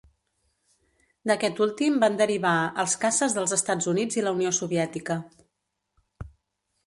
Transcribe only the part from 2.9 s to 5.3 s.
caces dels Estats Units i La Unió Soviètica.